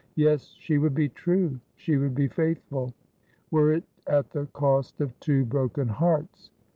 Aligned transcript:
Yes, 0.15 0.55
she 0.57 0.79
would 0.79 0.95
be 0.95 1.09
true, 1.09 1.59
she 1.75 1.95
would 1.95 2.15
be 2.15 2.27
faithful: 2.27 2.91
were 3.51 3.71
it 3.71 3.83
at 4.07 4.31
the 4.31 4.47
cost 4.47 4.99
of 4.99 5.13
two 5.19 5.45
broken 5.45 5.87
hearts. 5.89 6.49